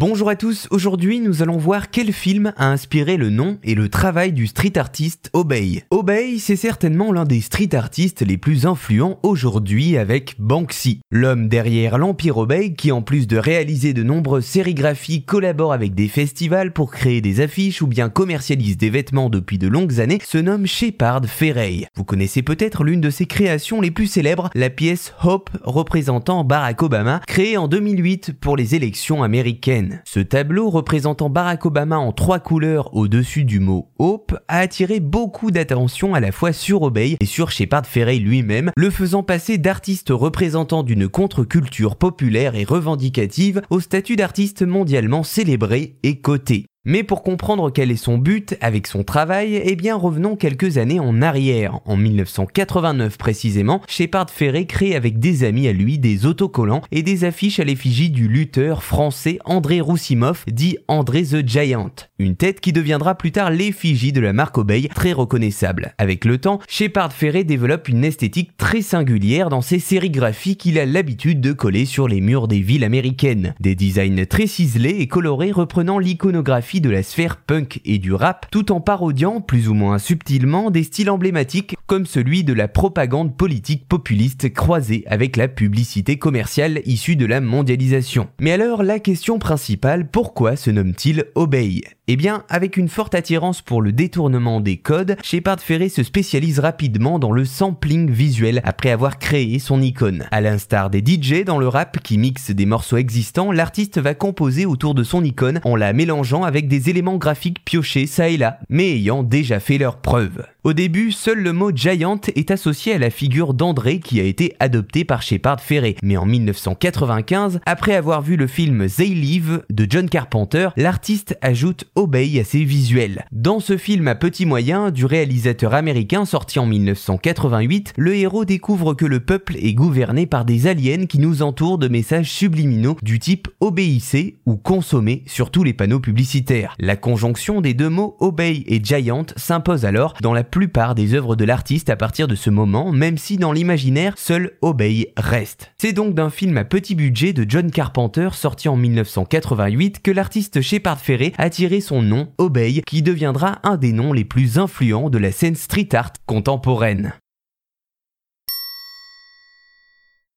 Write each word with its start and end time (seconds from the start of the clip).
Bonjour 0.00 0.30
à 0.30 0.34
tous, 0.34 0.66
aujourd'hui 0.70 1.20
nous 1.20 1.42
allons 1.42 1.58
voir 1.58 1.90
quel 1.90 2.14
film 2.14 2.54
a 2.56 2.70
inspiré 2.70 3.18
le 3.18 3.28
nom 3.28 3.58
et 3.62 3.74
le 3.74 3.90
travail 3.90 4.32
du 4.32 4.46
street 4.46 4.78
artiste 4.78 5.28
Obey. 5.34 5.84
Obey, 5.90 6.38
c'est 6.38 6.56
certainement 6.56 7.12
l'un 7.12 7.24
des 7.24 7.42
street 7.42 7.74
artistes 7.74 8.22
les 8.22 8.38
plus 8.38 8.64
influents 8.64 9.18
aujourd'hui 9.22 9.98
avec 9.98 10.36
Banksy. 10.38 11.00
L'homme 11.10 11.48
derrière 11.48 11.98
l'Empire 11.98 12.38
Obey 12.38 12.72
qui 12.72 12.92
en 12.92 13.02
plus 13.02 13.26
de 13.26 13.36
réaliser 13.36 13.92
de 13.92 14.02
nombreuses 14.02 14.46
sérigraphies 14.46 15.22
collabore 15.22 15.74
avec 15.74 15.94
des 15.94 16.08
festivals 16.08 16.72
pour 16.72 16.92
créer 16.92 17.20
des 17.20 17.42
affiches 17.42 17.82
ou 17.82 17.86
bien 17.86 18.08
commercialise 18.08 18.78
des 18.78 18.88
vêtements 18.88 19.28
depuis 19.28 19.58
de 19.58 19.68
longues 19.68 20.00
années, 20.00 20.20
se 20.26 20.38
nomme 20.38 20.66
Shepard 20.66 21.26
Ferrey. 21.26 21.88
Vous 21.94 22.04
connaissez 22.04 22.40
peut-être 22.40 22.84
l'une 22.84 23.02
de 23.02 23.10
ses 23.10 23.26
créations 23.26 23.82
les 23.82 23.90
plus 23.90 24.06
célèbres, 24.06 24.48
la 24.54 24.70
pièce 24.70 25.12
Hope 25.22 25.50
représentant 25.62 26.42
Barack 26.42 26.82
Obama, 26.82 27.20
créée 27.26 27.58
en 27.58 27.68
2008 27.68 28.32
pour 28.40 28.56
les 28.56 28.74
élections 28.74 29.22
américaines. 29.22 29.89
Ce 30.04 30.20
tableau 30.20 30.70
représentant 30.70 31.30
Barack 31.30 31.66
Obama 31.66 31.98
en 31.98 32.12
trois 32.12 32.38
couleurs 32.38 32.94
au-dessus 32.94 33.44
du 33.44 33.60
mot 33.60 33.90
Hope 33.98 34.38
a 34.48 34.58
attiré 34.58 35.00
beaucoup 35.00 35.50
d'attention 35.50 36.14
à 36.14 36.20
la 36.20 36.32
fois 36.32 36.52
sur 36.52 36.82
Obey 36.82 37.16
et 37.20 37.26
sur 37.26 37.50
Shepard 37.50 37.86
Ferrey 37.86 38.18
lui-même, 38.18 38.70
le 38.76 38.90
faisant 38.90 39.22
passer 39.22 39.58
d'artiste 39.58 40.10
représentant 40.10 40.82
d'une 40.82 41.08
contre-culture 41.08 41.96
populaire 41.96 42.54
et 42.54 42.64
revendicative 42.64 43.62
au 43.70 43.80
statut 43.80 44.16
d'artiste 44.16 44.62
mondialement 44.62 45.22
célébré 45.22 45.96
et 46.02 46.20
coté. 46.20 46.69
Mais 46.86 47.02
pour 47.02 47.22
comprendre 47.22 47.70
quel 47.70 47.90
est 47.90 47.96
son 47.96 48.16
but 48.16 48.56
avec 48.62 48.86
son 48.86 49.04
travail, 49.04 49.60
eh 49.62 49.76
bien 49.76 49.96
revenons 49.96 50.34
quelques 50.34 50.78
années 50.78 50.98
en 50.98 51.20
arrière. 51.20 51.80
En 51.84 51.98
1989 51.98 53.18
précisément, 53.18 53.82
Shepard 53.86 54.30
Ferré 54.30 54.64
crée 54.64 54.96
avec 54.96 55.18
des 55.18 55.44
amis 55.44 55.68
à 55.68 55.74
lui 55.74 55.98
des 55.98 56.24
autocollants 56.24 56.80
et 56.90 57.02
des 57.02 57.24
affiches 57.24 57.60
à 57.60 57.64
l'effigie 57.64 58.08
du 58.08 58.28
lutteur 58.28 58.82
français 58.82 59.38
André 59.44 59.82
Roussimov, 59.82 60.44
dit 60.46 60.78
André 60.88 61.24
the 61.24 61.46
Giant. 61.46 61.90
Une 62.18 62.36
tête 62.36 62.60
qui 62.60 62.72
deviendra 62.72 63.14
plus 63.14 63.32
tard 63.32 63.50
l'effigie 63.50 64.12
de 64.12 64.22
la 64.22 64.32
marque 64.32 64.56
Obey, 64.56 64.88
très 64.88 65.12
reconnaissable. 65.12 65.92
Avec 65.98 66.24
le 66.24 66.38
temps, 66.38 66.60
Shepard 66.66 67.12
Ferré 67.12 67.44
développe 67.44 67.88
une 67.88 68.06
esthétique 68.06 68.56
très 68.56 68.80
singulière 68.80 69.50
dans 69.50 69.60
ses 69.60 69.80
sérigraphies 69.80 70.56
qu'il 70.56 70.78
a 70.78 70.86
l'habitude 70.86 71.42
de 71.42 71.52
coller 71.52 71.84
sur 71.84 72.08
les 72.08 72.22
murs 72.22 72.48
des 72.48 72.60
villes 72.60 72.84
américaines. 72.84 73.54
Des 73.60 73.74
designs 73.74 74.24
très 74.24 74.46
ciselés 74.46 74.96
et 75.00 75.08
colorés 75.08 75.52
reprenant 75.52 75.98
l'iconographie 75.98 76.69
de 76.78 76.90
la 76.90 77.02
sphère 77.02 77.38
punk 77.38 77.80
et 77.84 77.98
du 77.98 78.12
rap, 78.12 78.46
tout 78.52 78.70
en 78.70 78.80
parodiant 78.80 79.40
plus 79.40 79.68
ou 79.68 79.74
moins 79.74 79.98
subtilement 79.98 80.70
des 80.70 80.84
styles 80.84 81.10
emblématiques 81.10 81.74
comme 81.90 82.06
celui 82.06 82.44
de 82.44 82.52
la 82.52 82.68
propagande 82.68 83.36
politique 83.36 83.88
populiste 83.88 84.54
croisée 84.54 85.02
avec 85.08 85.36
la 85.36 85.48
publicité 85.48 86.20
commerciale 86.20 86.82
issue 86.86 87.16
de 87.16 87.26
la 87.26 87.40
mondialisation. 87.40 88.28
Mais 88.40 88.52
alors 88.52 88.84
la 88.84 89.00
question 89.00 89.40
principale, 89.40 90.08
pourquoi 90.08 90.54
se 90.54 90.70
nomme-t-il 90.70 91.24
Obey? 91.34 91.80
Eh 92.12 92.16
bien, 92.16 92.42
avec 92.48 92.76
une 92.76 92.88
forte 92.88 93.14
attirance 93.14 93.62
pour 93.62 93.82
le 93.82 93.92
détournement 93.92 94.60
des 94.60 94.78
codes, 94.78 95.16
Shepard 95.22 95.60
Ferré 95.60 95.88
se 95.88 96.02
spécialise 96.02 96.58
rapidement 96.58 97.20
dans 97.20 97.30
le 97.30 97.44
sampling 97.44 98.10
visuel 98.10 98.60
après 98.64 98.90
avoir 98.90 99.20
créé 99.20 99.60
son 99.60 99.80
icône. 99.80 100.26
À 100.32 100.40
l'instar 100.40 100.90
des 100.90 101.04
DJ 101.06 101.44
dans 101.44 101.58
le 101.58 101.68
rap 101.68 102.00
qui 102.02 102.18
mixent 102.18 102.50
des 102.50 102.66
morceaux 102.66 102.96
existants, 102.96 103.52
l'artiste 103.52 104.00
va 104.00 104.14
composer 104.14 104.66
autour 104.66 104.96
de 104.96 105.04
son 105.04 105.22
icône 105.22 105.60
en 105.62 105.76
la 105.76 105.92
mélangeant 105.92 106.42
avec 106.42 106.66
des 106.66 106.90
éléments 106.90 107.16
graphiques 107.16 107.64
piochés 107.64 108.08
ça 108.08 108.28
et 108.28 108.36
là, 108.36 108.58
mais 108.68 108.90
ayant 108.90 109.22
déjà 109.22 109.60
fait 109.60 109.78
leur 109.78 109.98
preuve. 109.98 110.44
Au 110.64 110.72
début, 110.72 111.12
seul 111.12 111.38
le 111.38 111.52
mot 111.52 111.70
Giant 111.80 112.20
est 112.36 112.50
associé 112.50 112.92
à 112.92 112.98
la 112.98 113.08
figure 113.08 113.54
d'André 113.54 114.00
qui 114.00 114.20
a 114.20 114.24
été 114.24 114.54
adopté 114.60 115.06
par 115.06 115.22
Shepard 115.22 115.62
Ferré. 115.62 115.96
Mais 116.02 116.18
en 116.18 116.26
1995, 116.26 117.60
après 117.64 117.94
avoir 117.94 118.20
vu 118.20 118.36
le 118.36 118.46
film 118.46 118.86
They 118.86 119.14
Live 119.14 119.62
de 119.70 119.86
John 119.88 120.10
Carpenter, 120.10 120.68
l'artiste 120.76 121.38
ajoute 121.40 121.86
Obey 121.94 122.38
à 122.38 122.44
ses 122.44 122.64
visuels. 122.64 123.24
Dans 123.32 123.60
ce 123.60 123.78
film 123.78 124.08
à 124.08 124.14
petit 124.14 124.44
moyen 124.44 124.90
du 124.90 125.06
réalisateur 125.06 125.72
américain 125.72 126.26
sorti 126.26 126.58
en 126.58 126.66
1988, 126.66 127.94
le 127.96 128.14
héros 128.14 128.44
découvre 128.44 128.92
que 128.92 129.06
le 129.06 129.20
peuple 129.20 129.56
est 129.56 129.72
gouverné 129.72 130.26
par 130.26 130.44
des 130.44 130.66
aliens 130.66 131.06
qui 131.06 131.18
nous 131.18 131.40
entourent 131.40 131.78
de 131.78 131.88
messages 131.88 132.30
subliminaux 132.30 132.98
du 133.02 133.18
type 133.18 133.48
obéissez 133.60 134.36
ou 134.44 134.56
consommez 134.56 135.22
sur 135.26 135.50
tous 135.50 135.64
les 135.64 135.72
panneaux 135.72 136.00
publicitaires. 136.00 136.74
La 136.78 136.96
conjonction 136.96 137.62
des 137.62 137.72
deux 137.72 137.88
mots 137.88 138.18
Obey 138.20 138.64
et 138.66 138.84
Giant 138.84 139.24
s'impose 139.36 139.86
alors 139.86 140.12
dans 140.20 140.34
la 140.34 140.44
plupart 140.44 140.94
des 140.94 141.14
œuvres 141.14 141.36
de 141.36 141.46
l'artiste 141.46 141.69
à 141.88 141.96
partir 141.96 142.26
de 142.26 142.34
ce 142.34 142.50
moment, 142.50 142.90
même 142.90 143.16
si 143.16 143.36
dans 143.36 143.52
l'imaginaire, 143.52 144.14
seul 144.18 144.52
Obey 144.60 145.12
reste. 145.16 145.72
C'est 145.78 145.92
donc 145.92 146.14
d'un 146.14 146.28
film 146.28 146.56
à 146.56 146.64
petit 146.64 146.96
budget 146.96 147.32
de 147.32 147.46
John 147.48 147.70
Carpenter 147.70 148.30
sorti 148.32 148.68
en 148.68 148.76
1988 148.76 150.02
que 150.02 150.10
l'artiste 150.10 150.62
Shepard 150.62 150.98
Ferré 150.98 151.32
a 151.38 151.48
tiré 151.48 151.80
son 151.80 152.02
nom, 152.02 152.32
Obey, 152.38 152.82
qui 152.84 153.02
deviendra 153.02 153.60
un 153.62 153.76
des 153.76 153.92
noms 153.92 154.12
les 154.12 154.24
plus 154.24 154.58
influents 154.58 155.10
de 155.10 155.18
la 155.18 155.30
scène 155.30 155.54
street 155.54 155.90
art 155.92 156.12
contemporaine. 156.26 157.12